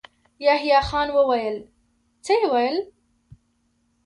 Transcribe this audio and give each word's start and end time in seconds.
يحيی 0.45 0.77
خان 0.89 1.07
وويل: 1.17 1.55
څه 2.25 2.33
يې 2.39 2.47
ويل؟ 2.53 2.77